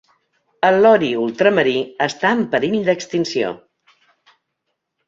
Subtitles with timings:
[0.69, 1.75] El lori ultramarí
[2.09, 3.55] està en perill d'extinció.